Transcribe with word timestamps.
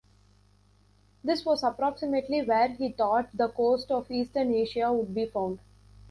This 1.23 1.45
was 1.45 1.61
approximately 1.61 2.41
where 2.41 2.69
he 2.69 2.89
thought 2.91 3.29
the 3.37 3.49
coast 3.49 3.91
of 3.91 4.09
eastern 4.09 4.51
Asia 4.51 4.91
would 4.91 5.13
be 5.13 5.27
found. 5.27 5.59